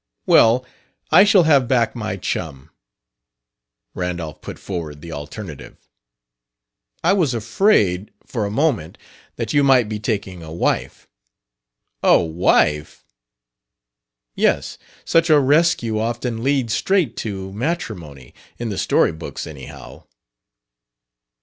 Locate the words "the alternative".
5.01-5.77